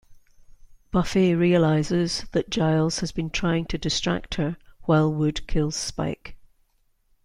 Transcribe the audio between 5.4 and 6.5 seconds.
kills Spike.